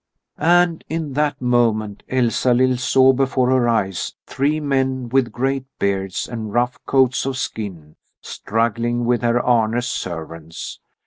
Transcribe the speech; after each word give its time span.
And 0.39 0.83
in 0.89 1.13
that 1.13 1.39
moment 1.39 2.01
Elsalill 2.09 2.77
saw 2.77 3.13
before 3.13 3.49
her 3.51 3.69
eyes 3.69 4.15
three 4.25 4.59
men 4.59 5.09
with 5.09 5.31
great 5.31 5.65
beards 5.77 6.27
and 6.27 6.51
rough 6.51 6.83
coats 6.87 7.23
of 7.27 7.37
skin, 7.37 7.97
struggling 8.19 9.05
with 9.05 9.21
Herr 9.21 9.39
Arne's 9.39 9.87
servants. 9.87 10.79